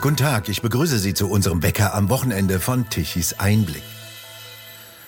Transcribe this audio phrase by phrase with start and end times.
[0.00, 3.82] Guten Tag, ich begrüße Sie zu unserem Wecker am Wochenende von Tichys Einblick.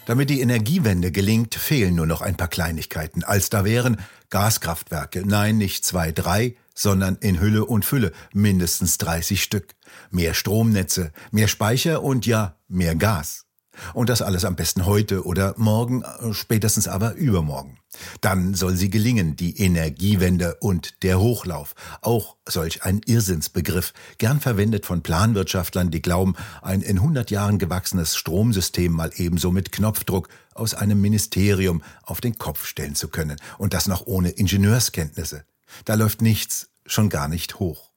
[0.05, 3.99] Damit die Energiewende gelingt, fehlen nur noch ein paar Kleinigkeiten, als da wären
[4.31, 9.77] Gaskraftwerke, nein, nicht zwei, drei, sondern in Hülle und Fülle mindestens 30 Stück,
[10.11, 13.47] mehr Stromnetze, mehr Speicher und ja, mehr Gas.
[13.95, 17.79] Und das alles am besten heute oder morgen, äh, spätestens aber übermorgen.
[18.21, 21.75] Dann soll sie gelingen, die Energiewende und der Hochlauf.
[22.03, 28.17] Auch solch ein Irrsinnsbegriff, gern verwendet von Planwirtschaftlern, die glauben, ein in 100 Jahren gewachsenes
[28.17, 33.37] Stromsystem mal ebenso mit Knopfdruck aus einem Ministerium auf den Kopf stellen zu können.
[33.59, 35.45] Und das noch ohne Ingenieurskenntnisse.
[35.85, 37.90] Da läuft nichts, schon gar nicht hoch.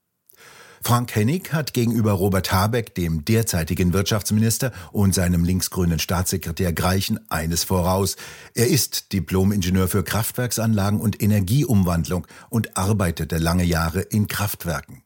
[0.86, 7.64] Frank Hennig hat gegenüber Robert Habeck, dem derzeitigen Wirtschaftsminister, und seinem linksgrünen Staatssekretär Greichen eines
[7.64, 8.18] voraus.
[8.54, 15.04] Er ist Diplomingenieur für Kraftwerksanlagen und Energieumwandlung und arbeitete lange Jahre in Kraftwerken.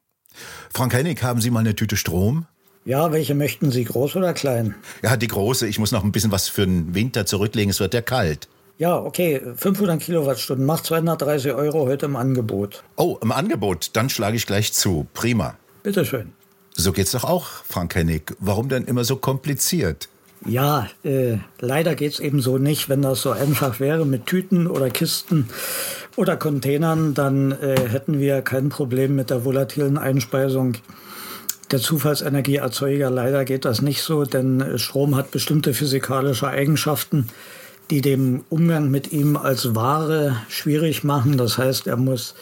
[0.74, 2.48] Frank Hennig, haben Sie mal eine Tüte Strom?
[2.84, 4.74] Ja, welche möchten Sie, groß oder klein?
[5.04, 5.68] Ja, die große.
[5.68, 7.70] Ich muss noch ein bisschen was für den Winter zurücklegen.
[7.70, 8.48] Es wird ja kalt.
[8.80, 12.84] Ja, okay, 500 Kilowattstunden macht 230 Euro heute im Angebot.
[12.96, 15.06] Oh, im Angebot, dann schlage ich gleich zu.
[15.14, 15.56] Prima.
[15.88, 16.34] Bitteschön.
[16.76, 18.36] So geht's doch auch, Frank Hennig.
[18.40, 20.10] Warum denn immer so kompliziert?
[20.46, 22.90] Ja, äh, leider geht's eben so nicht.
[22.90, 25.48] Wenn das so einfach wäre mit Tüten oder Kisten
[26.18, 30.74] oder Containern, dann äh, hätten wir kein Problem mit der volatilen Einspeisung
[31.72, 33.10] der Zufallsenergieerzeuger.
[33.10, 37.30] Leider geht das nicht so, denn Strom hat bestimmte physikalische Eigenschaften,
[37.92, 41.38] die dem Umgang mit ihm als Ware schwierig machen.
[41.38, 42.36] Das heißt, er muss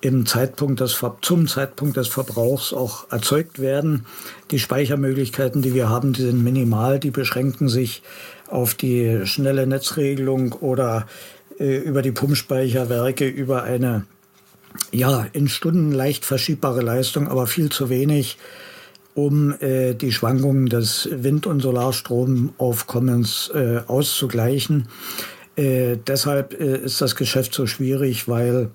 [0.00, 4.06] im Zeitpunkt des, zum Zeitpunkt des Verbrauchs auch erzeugt werden.
[4.50, 7.00] Die Speichermöglichkeiten, die wir haben, die sind minimal.
[7.00, 8.02] Die beschränken sich
[8.46, 11.06] auf die schnelle Netzregelung oder
[11.58, 14.06] äh, über die Pumpspeicherwerke, über eine
[14.92, 18.38] ja, in Stunden leicht verschiebbare Leistung, aber viel zu wenig,
[19.14, 24.88] um äh, die Schwankungen des Wind- und Solarstromaufkommens äh, auszugleichen.
[25.56, 28.70] Äh, deshalb äh, ist das Geschäft so schwierig, weil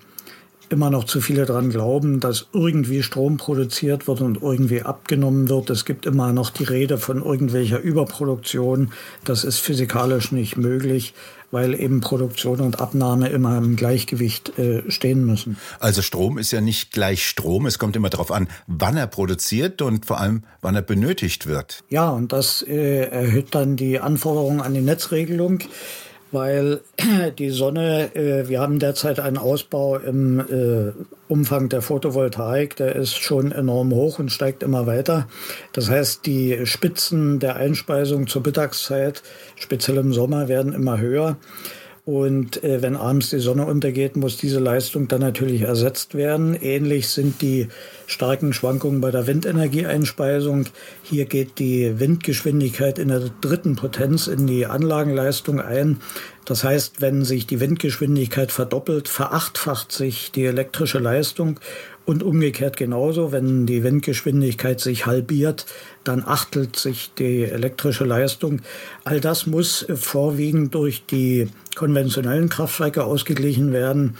[0.70, 5.70] immer noch zu viele daran glauben, dass irgendwie Strom produziert wird und irgendwie abgenommen wird.
[5.70, 8.92] Es gibt immer noch die Rede von irgendwelcher Überproduktion.
[9.24, 11.14] Das ist physikalisch nicht möglich,
[11.50, 15.56] weil eben Produktion und Abnahme immer im Gleichgewicht äh, stehen müssen.
[15.78, 17.66] Also Strom ist ja nicht gleich Strom.
[17.66, 21.84] Es kommt immer darauf an, wann er produziert und vor allem, wann er benötigt wird.
[21.90, 25.60] Ja, und das äh, erhöht dann die Anforderungen an die Netzregelung
[26.34, 26.80] weil
[27.38, 30.92] die Sonne, äh, wir haben derzeit einen Ausbau im äh,
[31.28, 35.28] Umfang der Photovoltaik, der ist schon enorm hoch und steigt immer weiter.
[35.72, 39.22] Das heißt, die Spitzen der Einspeisung zur Mittagszeit,
[39.56, 41.36] speziell im Sommer, werden immer höher.
[42.06, 46.54] Und äh, wenn abends die Sonne untergeht, muss diese Leistung dann natürlich ersetzt werden.
[46.54, 47.68] Ähnlich sind die
[48.06, 50.66] starken Schwankungen bei der Windenergieeinspeisung.
[51.02, 56.02] Hier geht die Windgeschwindigkeit in der dritten Potenz in die Anlagenleistung ein.
[56.44, 61.58] Das heißt, wenn sich die Windgeschwindigkeit verdoppelt, verachtfacht sich die elektrische Leistung
[62.06, 65.66] und umgekehrt genauso, wenn die Windgeschwindigkeit sich halbiert,
[66.04, 68.60] dann achtelt sich die elektrische Leistung.
[69.04, 74.16] All das muss vorwiegend durch die konventionellen Kraftwerke ausgeglichen werden,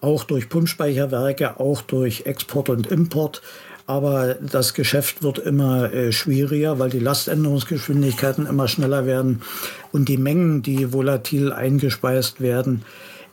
[0.00, 3.42] auch durch Pumpspeicherwerke, auch durch Export und Import.
[3.86, 9.42] Aber das Geschäft wird immer äh, schwieriger, weil die Laständerungsgeschwindigkeiten immer schneller werden
[9.92, 12.82] und die Mengen, die volatil eingespeist werden,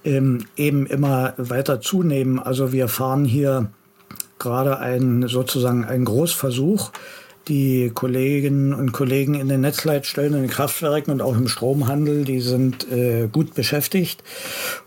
[0.04, 2.38] ähm, eben immer weiter zunehmen.
[2.38, 3.70] Also wir fahren hier
[4.40, 6.92] gerade ein, sozusagen einen Großversuch,
[7.48, 12.40] die Kolleginnen und Kollegen in den Netzleitstellen, in den Kraftwerken und auch im Stromhandel, die
[12.40, 14.24] sind äh, gut beschäftigt.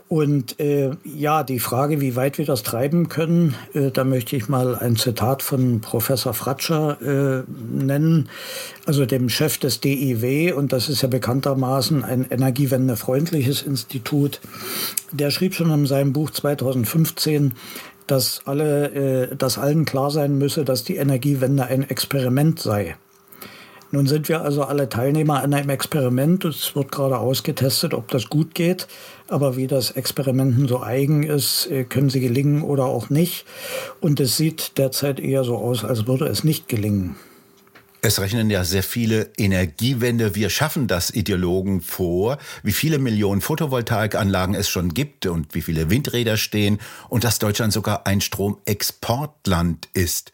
[0.09, 4.49] Und äh, ja, die Frage, wie weit wir das treiben können, äh, da möchte ich
[4.49, 8.29] mal ein Zitat von Professor Fratscher äh, nennen,
[8.87, 14.41] also dem Chef des DIW, und das ist ja bekanntermaßen ein energiewendefreundliches Institut.
[15.11, 17.55] Der schrieb schon in seinem Buch 2015,
[18.07, 22.97] dass alle, äh, dass allen klar sein müsse, dass die Energiewende ein Experiment sei.
[23.93, 26.45] Nun sind wir also alle Teilnehmer an einem Experiment.
[26.45, 28.89] Es wird gerade ausgetestet, ob das gut geht.
[29.29, 33.47] Aber wie das Experimenten so eigen ist, äh, können sie gelingen oder auch nicht.
[34.01, 37.17] Und es sieht derzeit eher so aus, als würde es nicht gelingen.
[38.07, 40.37] Es rechnen ja sehr viele Energiewende.
[40.37, 45.91] Wir schaffen das Ideologen vor, wie viele Millionen Photovoltaikanlagen es schon gibt und wie viele
[45.91, 50.31] Windräder stehen und dass Deutschland sogar ein Stromexportland ist.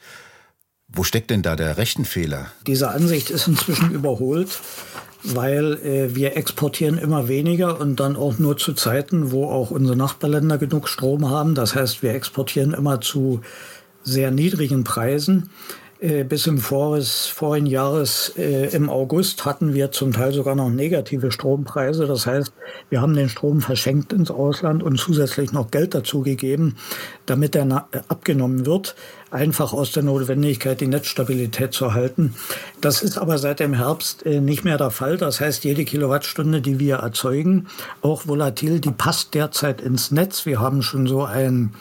[0.87, 2.53] Wo steckt denn da der Rechenfehler?
[2.67, 4.61] Diese Ansicht ist inzwischen überholt,
[5.23, 9.97] weil äh, wir exportieren immer weniger und dann auch nur zu Zeiten, wo auch unsere
[9.97, 11.55] Nachbarländer genug Strom haben.
[11.55, 13.41] Das heißt, wir exportieren immer zu
[14.03, 15.49] sehr niedrigen Preisen.
[16.03, 20.69] Äh, bis im Vores, vorigen Jahres äh, im August hatten wir zum Teil sogar noch
[20.69, 22.09] negative Strompreise.
[22.09, 22.53] Das heißt,
[22.91, 26.75] wir haben den Strom verschenkt ins Ausland und zusätzlich noch Geld dazu gegeben,
[27.25, 28.97] damit er abgenommen wird
[29.33, 32.35] einfach aus der Notwendigkeit, die Netzstabilität zu halten.
[32.81, 35.17] Das ist aber seit dem Herbst äh, nicht mehr der Fall.
[35.17, 37.67] Das heißt, jede Kilowattstunde, die wir erzeugen,
[38.03, 40.47] auch volatil, die passt derzeit ins Netz.
[40.47, 41.73] Wir haben schon so einen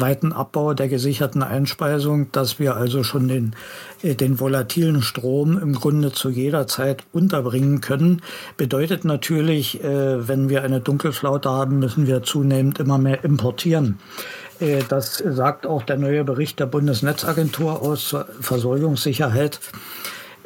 [0.00, 3.54] weiten Abbau der gesicherten Einspeisung, dass wir also schon den,
[4.02, 8.22] äh, den volatilen Strom im Grunde zu jeder Zeit unterbringen können.
[8.56, 13.98] Bedeutet natürlich, äh, wenn wir eine Dunkelflaute haben, müssen wir zunehmend immer mehr importieren.
[14.60, 19.60] Äh, das sagt auch der neue Bericht der Bundesnetzagentur aus zur Versorgungssicherheit,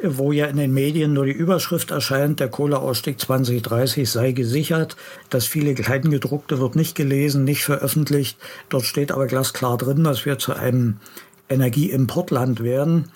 [0.01, 4.95] wo ja in den Medien nur die Überschrift erscheint, der Kohleausstieg 2030 sei gesichert.
[5.29, 8.37] Das viele Kleingedruckte wird nicht gelesen, nicht veröffentlicht.
[8.69, 10.97] Dort steht aber glasklar drin, dass wir zu einem
[11.49, 13.09] Energieimportland werden.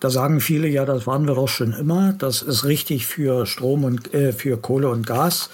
[0.00, 2.14] Da sagen viele, ja, das waren wir doch schon immer.
[2.18, 5.50] Das ist richtig für Strom und äh, für Kohle und Gas.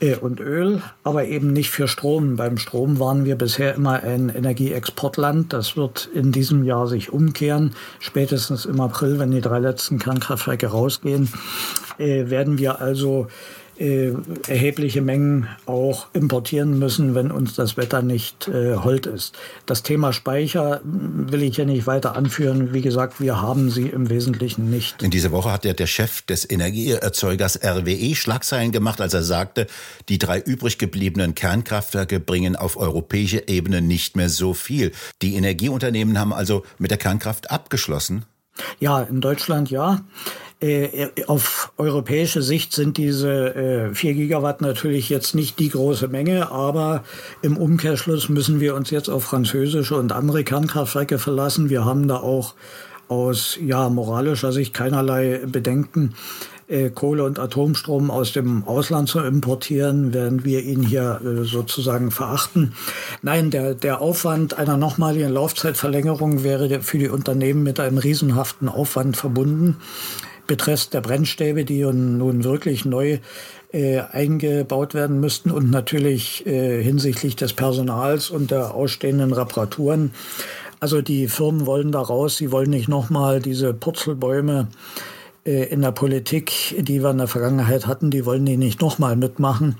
[0.00, 2.36] Äh, und Öl, aber eben nicht für Strom.
[2.36, 5.52] Beim Strom waren wir bisher immer ein Energieexportland.
[5.52, 7.74] Das wird in diesem Jahr sich umkehren.
[8.00, 11.32] Spätestens im April, wenn die drei letzten Kernkraftwerke rausgehen,
[11.98, 13.28] äh, werden wir also
[13.78, 14.12] äh,
[14.48, 19.36] erhebliche Mengen auch importieren müssen, wenn uns das Wetter nicht äh, hold ist.
[19.66, 22.72] Das Thema Speicher will ich hier nicht weiter anführen.
[22.72, 25.02] Wie gesagt, wir haben sie im Wesentlichen nicht.
[25.02, 29.66] In dieser Woche hat ja der Chef des Energieerzeugers RWE Schlagzeilen gemacht, als er sagte,
[30.08, 34.92] die drei übrig gebliebenen Kernkraftwerke bringen auf europäischer Ebene nicht mehr so viel.
[35.22, 38.24] Die Energieunternehmen haben also mit der Kernkraft abgeschlossen.
[38.78, 40.04] Ja, in Deutschland ja.
[40.64, 43.54] Äh, auf europäische Sicht sind diese
[43.90, 47.04] äh, 4 Gigawatt natürlich jetzt nicht die große Menge, aber
[47.42, 51.68] im Umkehrschluss müssen wir uns jetzt auf französische und andere Kernkraftwerke verlassen.
[51.68, 52.54] Wir haben da auch
[53.08, 56.14] aus ja, moralischer Sicht keinerlei Bedenken,
[56.66, 62.10] äh, Kohle- und Atomstrom aus dem Ausland zu importieren, während wir ihn hier äh, sozusagen
[62.10, 62.72] verachten.
[63.20, 69.18] Nein, der, der Aufwand einer nochmaligen Laufzeitverlängerung wäre für die Unternehmen mit einem riesenhaften Aufwand
[69.18, 69.76] verbunden
[70.46, 73.18] betreffs der Brennstäbe, die nun wirklich neu
[73.72, 80.12] äh, eingebaut werden müssten und natürlich äh, hinsichtlich des Personals und der ausstehenden Reparaturen.
[80.80, 84.68] Also die Firmen wollen da raus, sie wollen nicht nochmal diese Purzelbäume
[85.44, 89.16] äh, in der Politik, die wir in der Vergangenheit hatten, die wollen die nicht nochmal
[89.16, 89.76] mitmachen.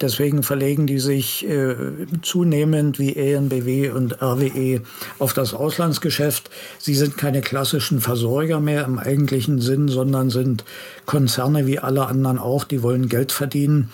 [0.00, 1.74] Deswegen verlegen die sich äh,
[2.22, 4.80] zunehmend wie ENBW und RWE
[5.18, 6.50] auf das Auslandsgeschäft.
[6.78, 10.64] Sie sind keine klassischen Versorger mehr im eigentlichen Sinn, sondern sind
[11.06, 13.90] Konzerne wie alle anderen auch, die wollen Geld verdienen.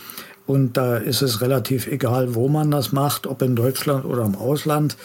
[0.46, 4.34] Und da ist es relativ egal, wo man das macht, ob in Deutschland oder im
[4.34, 4.96] Ausland.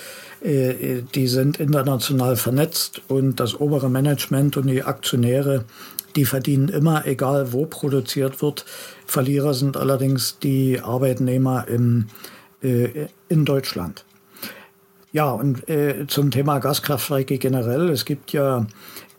[0.42, 5.66] Äh, die sind international vernetzt und das obere Management und die Aktionäre
[6.16, 8.66] die verdienen immer, egal wo produziert wird.
[9.06, 12.08] Verlierer sind allerdings die Arbeitnehmer im,
[12.62, 14.06] äh, in Deutschland.
[15.12, 17.90] Ja, und äh, zum Thema Gaskraftwerke generell.
[17.90, 18.68] Es gibt ja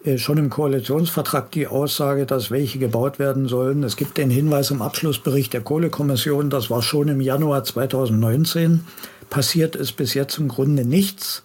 [0.05, 3.83] äh, schon im Koalitionsvertrag die Aussage, dass welche gebaut werden sollen.
[3.83, 8.85] Es gibt den Hinweis im Abschlussbericht der Kohlekommission, das war schon im Januar 2019.
[9.31, 11.43] Passiert ist bis jetzt im Grunde nichts.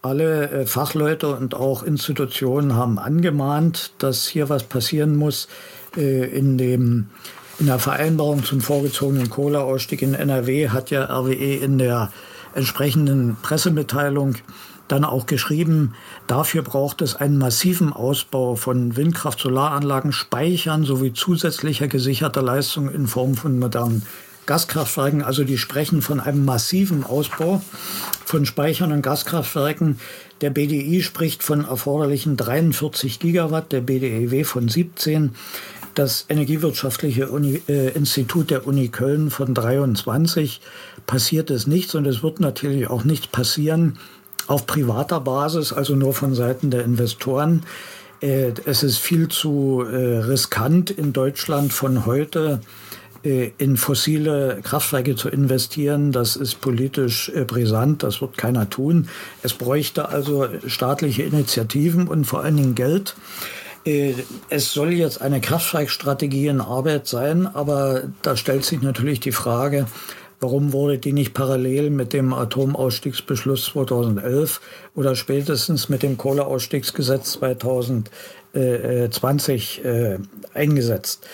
[0.00, 5.48] Alle äh, Fachleute und auch Institutionen haben angemahnt, dass hier was passieren muss.
[5.96, 7.08] Äh, in, dem,
[7.58, 12.12] in der Vereinbarung zum vorgezogenen Kohleausstieg in NRW hat ja RWE in der
[12.54, 14.36] entsprechenden Pressemitteilung
[14.88, 15.94] dann auch geschrieben,
[16.26, 23.06] dafür braucht es einen massiven Ausbau von Windkraft, Solaranlagen, Speichern sowie zusätzlicher gesicherter Leistung in
[23.06, 24.02] Form von modernen
[24.46, 25.22] Gaskraftwerken.
[25.22, 27.60] Also die sprechen von einem massiven Ausbau
[28.28, 29.98] von Speichern und Gaskraftwerken.
[30.42, 35.34] Der BDI spricht von erforderlichen 43 Gigawatt, der BDEW von 17,
[35.94, 40.60] das Energiewirtschaftliche Uni, äh, Institut der Uni Köln von 23.
[41.06, 43.98] Passiert es nichts und es wird natürlich auch nichts passieren
[44.46, 47.64] auf privater Basis, also nur von Seiten der Investoren.
[48.20, 52.60] Äh, es ist viel zu äh, riskant in Deutschland von heute
[53.28, 59.08] in fossile Kraftwerke zu investieren, das ist politisch äh, brisant, das wird keiner tun.
[59.42, 63.14] Es bräuchte also staatliche Initiativen und vor allen Dingen Geld.
[63.84, 64.14] Äh,
[64.48, 69.86] es soll jetzt eine Kraftwerkstrategie in Arbeit sein, aber da stellt sich natürlich die Frage,
[70.40, 74.60] warum wurde die nicht parallel mit dem Atomausstiegsbeschluss 2011
[74.94, 79.82] oder spätestens mit dem Kohleausstiegsgesetz 2020
[80.54, 81.26] eingesetzt?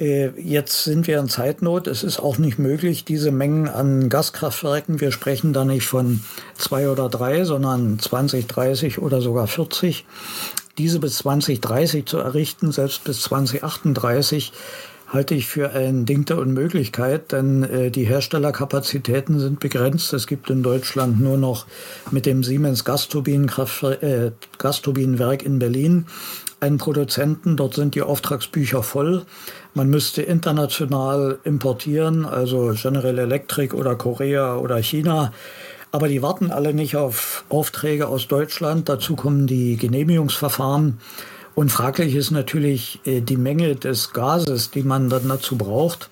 [0.00, 1.86] Äh, jetzt sind wir in Zeitnot.
[1.86, 6.20] Es ist auch nicht möglich, diese Mengen an Gaskraftwerken, wir sprechen da nicht von
[6.56, 10.04] zwei oder drei, sondern 20, 30 oder sogar 40,
[10.78, 14.52] diese bis 2030 zu errichten, selbst bis 2038,
[15.06, 20.12] halte ich für ein Ding der Unmöglichkeit, denn äh, die Herstellerkapazitäten sind begrenzt.
[20.12, 21.66] Es gibt in Deutschland nur noch
[22.10, 26.06] mit dem Siemens äh, Gasturbinenwerk in Berlin
[26.58, 27.56] einen Produzenten.
[27.56, 29.24] Dort sind die Auftragsbücher voll.
[29.76, 35.32] Man müsste international importieren, also General Electric oder Korea oder China.
[35.90, 38.88] Aber die warten alle nicht auf Aufträge aus Deutschland.
[38.88, 40.98] Dazu kommen die Genehmigungsverfahren.
[41.56, 46.08] Und fraglich ist natürlich äh, die Menge des Gases, die man dann dazu braucht.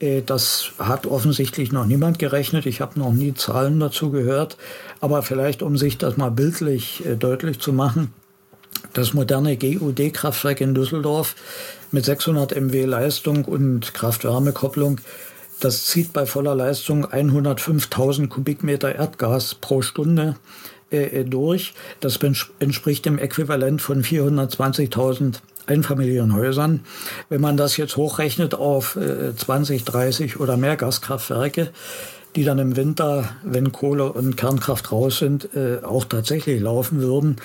[0.00, 2.66] Äh, das hat offensichtlich noch niemand gerechnet.
[2.66, 4.56] Ich habe noch nie Zahlen dazu gehört.
[5.00, 8.12] Aber vielleicht, um sich das mal bildlich äh, deutlich zu machen,
[8.92, 11.34] das moderne GUD-Kraftwerk in Düsseldorf
[11.90, 15.00] mit 600 MW Leistung und Kraft-Wärme-Kopplung,
[15.60, 20.36] das zieht bei voller Leistung 105.000 Kubikmeter Erdgas pro Stunde.
[20.90, 21.74] Äh, durch.
[22.00, 22.18] Das
[22.60, 25.34] entspricht dem Äquivalent von 420.000
[25.66, 26.80] Einfamilienhäusern.
[27.28, 31.72] Wenn man das jetzt hochrechnet auf äh, 20, 30 oder mehr Gaskraftwerke,
[32.36, 37.36] die dann im Winter, wenn Kohle und Kernkraft raus sind, äh, auch tatsächlich laufen würden,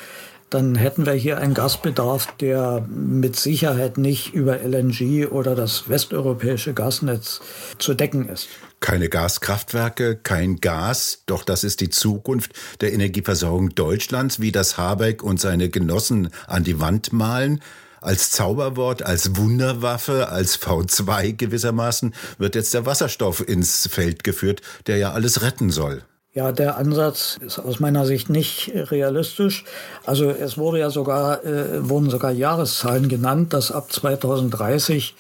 [0.54, 6.74] dann hätten wir hier einen Gasbedarf, der mit Sicherheit nicht über LNG oder das westeuropäische
[6.74, 7.42] Gasnetz
[7.80, 8.48] zu decken ist.
[8.80, 15.24] Keine Gaskraftwerke, kein Gas, doch das ist die Zukunft der Energieversorgung Deutschlands, wie das Habeck
[15.24, 17.62] und seine Genossen an die Wand malen.
[18.02, 24.98] Als Zauberwort, als Wunderwaffe, als V2 gewissermaßen wird jetzt der Wasserstoff ins Feld geführt, der
[24.98, 26.04] ja alles retten soll.
[26.36, 29.66] Ja, der Ansatz ist aus meiner Sicht nicht realistisch.
[30.04, 35.14] Also es wurde ja sogar, äh, wurden sogar Jahreszahlen genannt, dass ab 2030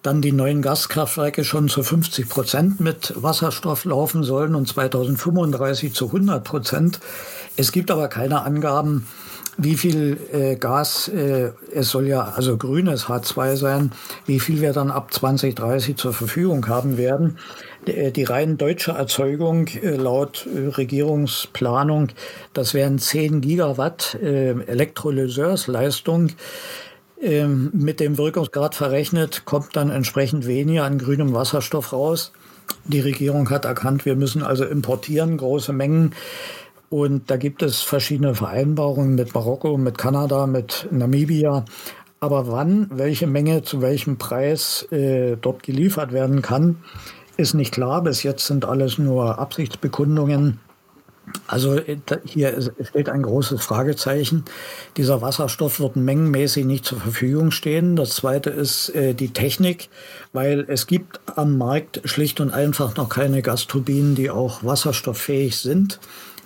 [0.00, 6.06] dann die neuen Gaskraftwerke schon zu 50 Prozent mit Wasserstoff laufen sollen und 2035 zu
[6.06, 7.00] 100 Prozent.
[7.58, 9.06] Es gibt aber keine Angaben,
[9.58, 13.92] wie viel äh, Gas, äh, es soll ja also grünes H2 sein,
[14.26, 17.38] wie viel wir dann ab 2030 zur Verfügung haben werden.
[17.86, 22.08] Die, äh, die rein deutsche Erzeugung äh, laut äh, Regierungsplanung,
[22.52, 26.32] das wären 10 Gigawatt Elektrolyseursleistung.
[27.20, 32.32] Ähm, mit dem Wirkungsgrad verrechnet kommt dann entsprechend weniger an grünem Wasserstoff raus.
[32.84, 36.14] Die Regierung hat erkannt, wir müssen also importieren große Mengen.
[36.88, 41.64] Und da gibt es verschiedene Vereinbarungen mit Marokko, mit Kanada, mit Namibia.
[42.20, 46.76] Aber wann, welche Menge zu welchem Preis äh, dort geliefert werden kann,
[47.36, 48.02] ist nicht klar.
[48.02, 50.60] Bis jetzt sind alles nur Absichtsbekundungen.
[51.48, 54.44] Also äh, hier steht ein großes Fragezeichen.
[54.96, 57.96] Dieser Wasserstoff wird mengenmäßig nicht zur Verfügung stehen.
[57.96, 59.88] Das Zweite ist äh, die Technik,
[60.32, 65.98] weil es gibt am Markt schlicht und einfach noch keine Gasturbinen, die auch wasserstofffähig sind.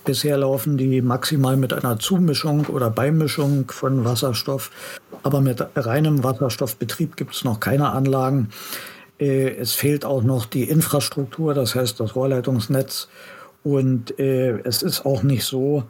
[0.05, 4.71] Bisher laufen die maximal mit einer Zumischung oder Beimischung von Wasserstoff.
[5.23, 8.49] Aber mit reinem Wasserstoffbetrieb gibt es noch keine Anlagen.
[9.21, 13.09] Äh, es fehlt auch noch die Infrastruktur, das heißt das Rohrleitungsnetz.
[13.63, 15.85] Und äh, es ist auch nicht so,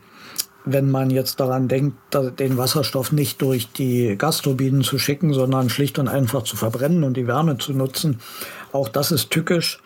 [0.65, 1.97] wenn man jetzt daran denkt,
[2.39, 7.17] den Wasserstoff nicht durch die Gasturbinen zu schicken, sondern schlicht und einfach zu verbrennen und
[7.17, 8.21] die Wärme zu nutzen.
[8.73, 9.81] Auch das ist tückisch.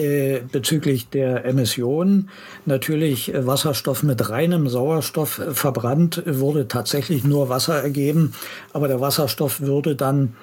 [0.00, 2.30] Äh, bezüglich der Emissionen.
[2.64, 8.32] Natürlich äh, Wasserstoff mit reinem Sauerstoff äh, verbrannt, würde tatsächlich nur Wasser ergeben,
[8.72, 10.36] aber der Wasserstoff würde dann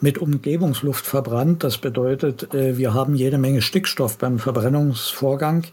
[0.00, 1.62] mit Umgebungsluft verbrannt.
[1.62, 5.64] Das bedeutet, wir haben jede Menge Stickstoff beim Verbrennungsvorgang.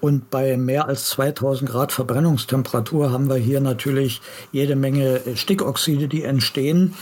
[0.00, 4.20] Und bei mehr als 2000 Grad Verbrennungstemperatur haben wir hier natürlich
[4.52, 6.94] jede Menge Stickoxide, die entstehen.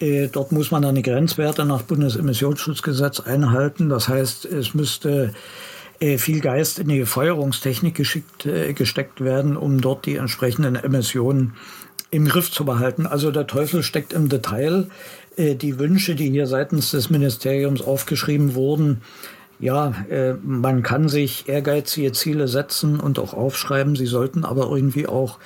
[0.00, 3.88] Äh, dort muss man dann die Grenzwerte nach Bundesemissionsschutzgesetz einhalten.
[3.88, 5.32] Das heißt, es müsste
[6.00, 11.54] äh, viel Geist in die Feuerungstechnik geschickt, äh, gesteckt werden, um dort die entsprechenden Emissionen
[12.10, 13.06] im Griff zu behalten.
[13.06, 14.86] Also der Teufel steckt im Detail.
[15.36, 19.02] Die Wünsche, die hier seitens des Ministeriums aufgeschrieben wurden,
[19.60, 19.92] ja,
[20.42, 23.94] man kann sich ehrgeizige Ziele setzen und auch aufschreiben.
[23.94, 25.38] Sie sollten aber irgendwie auch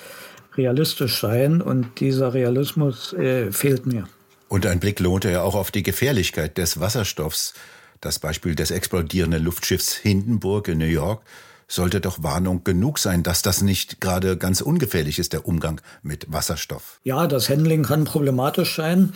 [0.57, 3.15] realistisch sein und dieser Realismus
[3.51, 4.07] fehlt mir.
[4.53, 7.55] Und ein Blick lohnte ja auch auf die Gefährlichkeit des Wasserstoffs.
[8.03, 11.23] Das Beispiel des explodierenden Luftschiffs Hindenburg in New York
[11.69, 16.31] sollte doch Warnung genug sein, dass das nicht gerade ganz ungefährlich ist, der Umgang mit
[16.31, 17.01] Wasserstoff.
[17.03, 19.15] Ja, das Handling kann problematisch sein.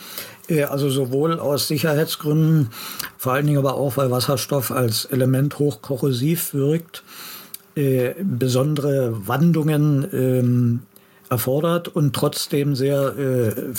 [0.48, 2.70] Äh, also sowohl aus Sicherheitsgründen,
[3.18, 7.02] vor allen Dingen aber auch, weil Wasserstoff als Element hochkorrosiv wirkt.
[7.74, 10.80] Äh, besondere Wandungen ähm,
[11.30, 13.74] erfordert und trotzdem sehr äh, äh,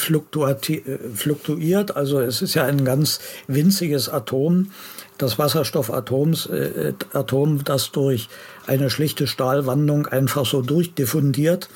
[1.13, 1.95] fluktuiert.
[1.95, 4.71] Also es ist ja ein ganz winziges Atom,
[5.17, 8.29] das Wasserstoffatoms, äh, Atom, das durch
[8.65, 11.69] eine schlichte Stahlwandlung einfach so durchdiffundiert.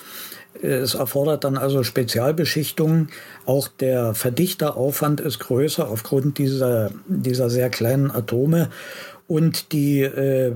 [0.62, 3.10] Es erfordert dann also Spezialbeschichtungen.
[3.46, 8.70] Auch der Verdichteraufwand ist größer aufgrund dieser, dieser sehr kleinen Atome.
[9.28, 10.54] Und die äh,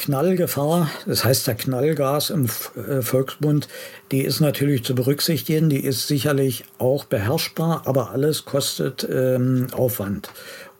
[0.00, 3.68] Knallgefahr, das heißt der Knallgas im äh, Volksmund,
[4.10, 10.30] die ist natürlich zu berücksichtigen, die ist sicherlich auch beherrschbar, aber alles kostet ähm, Aufwand.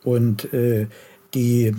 [0.05, 0.87] Und äh,
[1.35, 1.75] die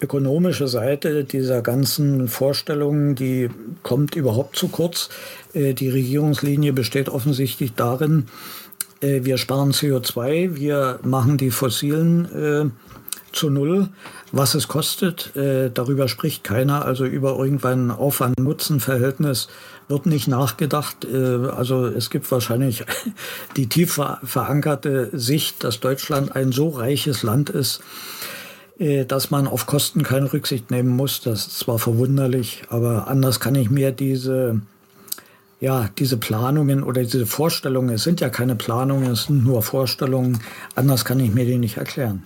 [0.00, 3.50] ökonomische Seite dieser ganzen Vorstellungen, die
[3.82, 5.08] kommt überhaupt zu kurz.
[5.52, 8.26] Äh, die Regierungslinie besteht offensichtlich darin,
[9.00, 12.70] äh, wir sparen CO2, wir machen die fossilen äh,
[13.32, 13.88] zu null.
[14.32, 16.84] Was es kostet, darüber spricht keiner.
[16.84, 19.48] Also über irgendein Aufwand-Nutzen-Verhältnis
[19.88, 21.04] wird nicht nachgedacht.
[21.04, 22.84] also es gibt wahrscheinlich
[23.56, 27.80] die tief verankerte Sicht, dass Deutschland ein so reiches Land ist,
[28.80, 31.20] äh, dass man auf Kosten keine Rücksicht nehmen muss.
[31.20, 34.62] Das ist zwar verwunderlich, aber anders kann ich mir diese,
[35.60, 40.40] ja, diese Planungen oder diese Vorstellungen, es sind ja keine Planungen, es sind nur Vorstellungen,
[40.74, 42.22] anders kann ich mir die nicht erklären.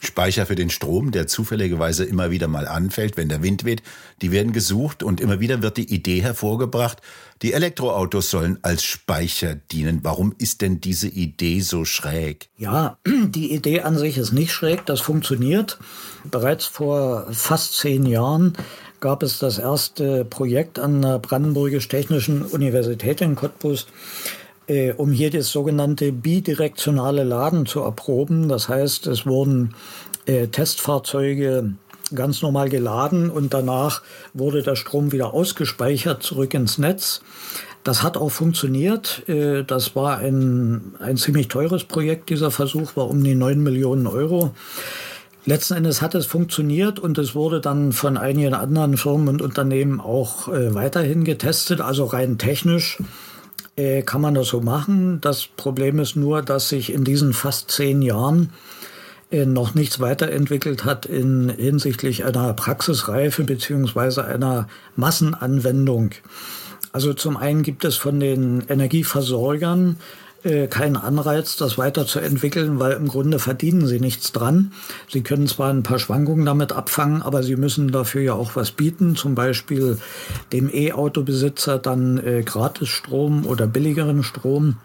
[0.00, 3.82] Speicher für den Strom, der zufälligerweise immer wieder mal anfällt, wenn der Wind weht,
[4.22, 7.00] die werden gesucht und immer wieder wird die Idee hervorgebracht,
[7.42, 10.00] die Elektroautos sollen als Speicher dienen.
[10.02, 12.48] Warum ist denn diese Idee so schräg?
[12.56, 15.78] Ja, die Idee an sich ist nicht schräg, das funktioniert.
[16.30, 18.54] Bereits vor fast zehn Jahren
[19.00, 23.86] gab es das erste Projekt an der Brandenburgisch-Technischen Universität in Cottbus,
[24.68, 28.48] äh, um hier das sogenannte bidirektionale Laden zu erproben.
[28.48, 29.74] Das heißt, es wurden
[30.26, 31.74] äh, Testfahrzeuge
[32.14, 37.22] ganz normal geladen und danach wurde der Strom wieder ausgespeichert zurück ins Netz.
[37.84, 39.28] Das hat auch funktioniert.
[39.28, 42.30] Äh, das war ein, ein ziemlich teures Projekt.
[42.30, 44.52] Dieser Versuch war um die 9 Millionen Euro.
[45.46, 49.98] Letzten Endes hat es funktioniert und es wurde dann von einigen anderen Firmen und Unternehmen
[49.98, 52.98] auch äh, weiterhin getestet, also rein technisch
[53.78, 55.20] äh, kann man das so machen.
[55.20, 58.50] Das Problem ist nur, dass sich in diesen fast zehn Jahren
[59.30, 66.10] äh, noch nichts weiterentwickelt hat in hinsichtlich einer Praxisreife beziehungsweise einer Massenanwendung.
[66.92, 69.96] Also zum einen gibt es von den Energieversorgern
[70.44, 74.72] äh, keinen Anreiz, das weiterzuentwickeln, weil im Grunde verdienen sie nichts dran.
[75.10, 78.70] Sie können zwar ein paar Schwankungen damit abfangen, aber sie müssen dafür ja auch was
[78.70, 79.98] bieten, zum Beispiel
[80.52, 84.76] dem E-Auto-Besitzer dann äh, Gratisstrom oder billigeren Strom.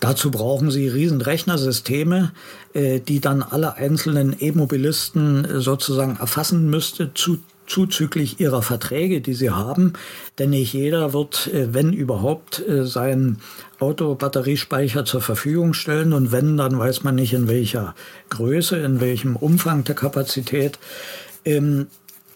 [0.00, 2.32] Dazu brauchen Sie riesen Rechnersysteme,
[2.74, 9.34] äh, die dann alle einzelnen E-Mobilisten äh, sozusagen erfassen müsste, zu zuzüglich ihrer Verträge, die
[9.34, 9.94] sie haben.
[10.38, 13.38] Denn nicht jeder wird, äh, wenn überhaupt, äh, seinen
[13.80, 16.12] Autobatteriespeicher zur Verfügung stellen.
[16.12, 17.94] Und wenn, dann weiß man nicht in welcher
[18.30, 20.78] Größe, in welchem Umfang der Kapazität.
[21.44, 21.86] Ähm,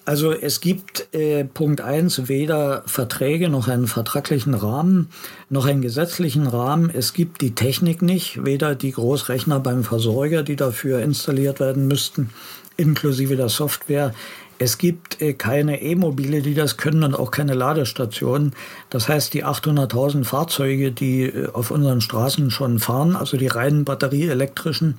[0.04, 5.10] also es gibt äh, Punkt eins weder Verträge noch einen vertraglichen Rahmen
[5.50, 6.90] noch einen gesetzlichen Rahmen.
[6.92, 12.30] Es gibt die Technik nicht, weder die Großrechner beim Versorger, die dafür installiert werden müssten,
[12.76, 14.14] inklusive der Software.
[14.58, 18.54] Es gibt äh, keine E-Mobile, die das können und auch keine Ladestationen.
[18.90, 23.84] Das heißt, die 800.000 Fahrzeuge, die äh, auf unseren Straßen schon fahren, also die reinen
[23.84, 24.98] batterieelektrischen,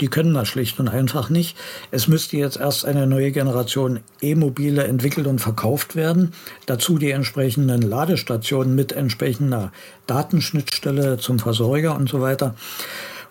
[0.00, 1.56] die können das schlicht und einfach nicht.
[1.90, 6.32] Es müsste jetzt erst eine neue Generation E-Mobile entwickelt und verkauft werden.
[6.66, 9.72] Dazu die entsprechenden Ladestationen mit entsprechender
[10.06, 12.54] Datenschnittstelle zum Versorger und so weiter.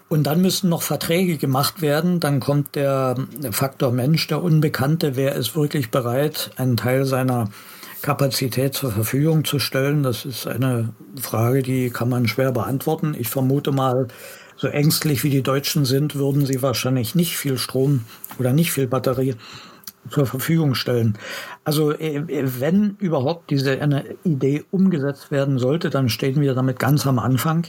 [0.09, 2.19] Und dann müssen noch Verträge gemacht werden.
[2.19, 3.15] Dann kommt der
[3.51, 5.15] Faktor Mensch, der Unbekannte.
[5.15, 7.49] Wer ist wirklich bereit, einen Teil seiner
[8.01, 10.03] Kapazität zur Verfügung zu stellen?
[10.03, 13.15] Das ist eine Frage, die kann man schwer beantworten.
[13.19, 14.07] Ich vermute mal,
[14.57, 18.05] so ängstlich wie die Deutschen sind, würden sie wahrscheinlich nicht viel Strom
[18.39, 19.35] oder nicht viel Batterie
[20.09, 21.17] zur Verfügung stellen.
[21.63, 23.77] Also äh, wenn überhaupt diese
[24.23, 27.67] Idee umgesetzt werden sollte, dann stehen wir damit ganz am Anfang.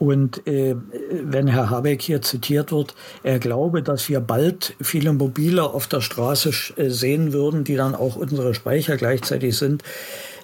[0.00, 0.76] Und äh,
[1.12, 6.00] wenn Herr Habeck hier zitiert wird, er glaube, dass wir bald viele Mobile auf der
[6.00, 9.84] Straße äh, sehen würden, die dann auch unsere Speicher gleichzeitig sind,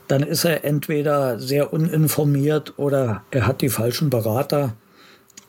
[0.09, 4.75] dann ist er entweder sehr uninformiert oder er hat die falschen Berater,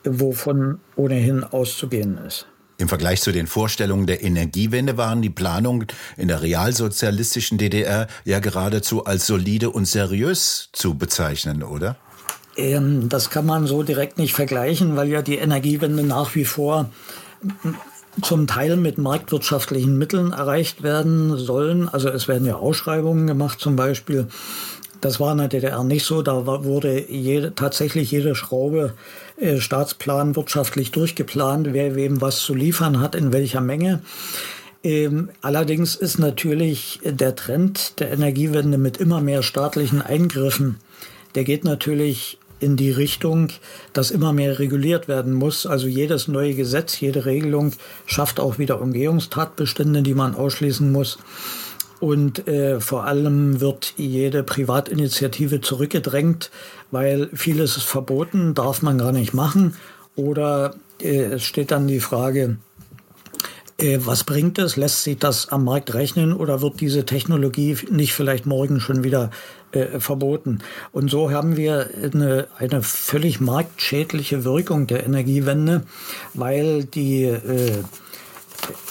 [0.05, 2.47] wovon ohnehin auszugehen ist.
[2.77, 8.39] Im Vergleich zu den Vorstellungen der Energiewende waren die Planungen in der realsozialistischen DDR ja
[8.39, 11.97] geradezu als solide und seriös zu bezeichnen, oder?
[12.57, 16.89] Ähm, das kann man so direkt nicht vergleichen, weil ja die Energiewende nach wie vor
[18.21, 21.87] zum Teil mit marktwirtschaftlichen Mitteln erreicht werden sollen.
[21.87, 24.27] Also es werden ja Ausschreibungen gemacht zum Beispiel.
[25.01, 26.23] Das war in der DDR nicht so.
[26.23, 28.93] Da wurde jede, tatsächlich jede Schraube
[29.39, 34.01] äh, staatsplanwirtschaftlich durchgeplant, wer wem was zu liefern hat, in welcher Menge.
[34.83, 40.77] Ähm, allerdings ist natürlich der Trend der Energiewende mit immer mehr staatlichen Eingriffen
[41.37, 43.49] der geht natürlich in die Richtung,
[43.93, 45.65] dass immer mehr reguliert werden muss.
[45.65, 47.73] Also jedes neue Gesetz, jede Regelung
[48.05, 51.19] schafft auch wieder Umgehungstatbestände, die man ausschließen muss.
[51.99, 56.51] Und äh, vor allem wird jede Privatinitiative zurückgedrängt,
[56.91, 59.73] weil vieles ist verboten, darf man gar nicht machen.
[60.15, 62.57] Oder äh, es steht dann die Frage,
[63.79, 64.75] was bringt es?
[64.75, 69.29] Lässt sich das am Markt rechnen oder wird diese Technologie nicht vielleicht morgen schon wieder
[69.71, 70.59] äh, verboten?
[70.91, 75.83] Und so haben wir eine, eine völlig marktschädliche Wirkung der Energiewende,
[76.33, 77.83] weil die äh,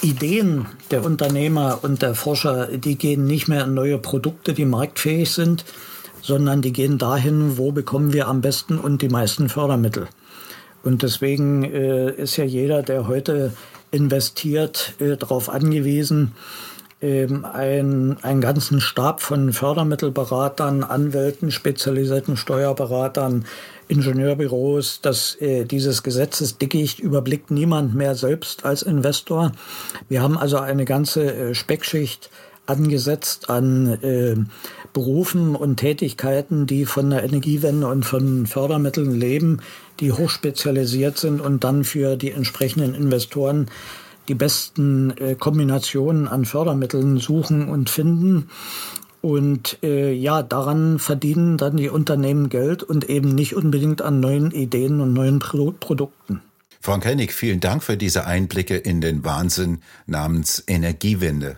[0.01, 5.31] Ideen der Unternehmer und der Forscher, die gehen nicht mehr in neue Produkte, die marktfähig
[5.31, 5.65] sind,
[6.21, 10.07] sondern die gehen dahin, wo bekommen wir am besten und die meisten Fördermittel.
[10.83, 13.51] Und deswegen äh, ist ja jeder, der heute
[13.91, 16.33] investiert, äh, darauf angewiesen,
[16.99, 23.45] ähm, ein, einen ganzen Stab von Fördermittelberatern, Anwälten, spezialisierten Steuerberatern,
[23.87, 29.51] Ingenieurbüros, dass äh, dieses Gesetzesdickicht überblickt niemand mehr selbst als Investor.
[30.09, 32.29] Wir haben also eine ganze äh, Speckschicht
[32.65, 34.35] angesetzt an äh,
[34.93, 39.61] Berufen und Tätigkeiten, die von der Energiewende und von Fördermitteln leben,
[39.99, 43.67] die hochspezialisiert sind und dann für die entsprechenden Investoren
[44.27, 48.49] die besten äh, Kombinationen an Fördermitteln suchen und finden.
[49.21, 54.51] Und äh, ja, daran verdienen dann die Unternehmen Geld und eben nicht unbedingt an neuen
[54.51, 56.41] Ideen und neuen Pro Produkten.
[56.81, 61.57] Frank Hennig, vielen Dank für diese Einblicke in den Wahnsinn namens Energiewende.